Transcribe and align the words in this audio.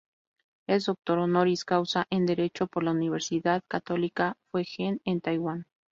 Es 0.65 0.85
Doctor 0.87 1.19
Honoris 1.19 1.63
Causa 1.63 2.07
en 2.09 2.25
Derecho 2.25 2.65
por 2.65 2.81
la 2.83 2.89
Universidad 2.89 3.61
Católica 3.67 4.35
Fu 4.49 4.63
Jen 4.65 4.99
en 5.05 5.21
Taiwán. 5.21 5.67